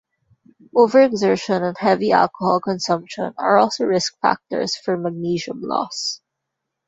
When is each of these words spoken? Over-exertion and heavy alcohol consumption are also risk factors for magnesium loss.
Over-exertion 0.75 1.61
and 1.61 1.77
heavy 1.77 2.11
alcohol 2.11 2.59
consumption 2.59 3.35
are 3.37 3.59
also 3.59 3.83
risk 3.85 4.19
factors 4.19 4.75
for 4.75 4.97
magnesium 4.97 5.61
loss. 5.61 6.21